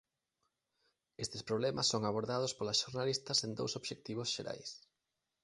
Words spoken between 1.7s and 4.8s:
son abordados polas xornalistas en dous obxectivos xerais.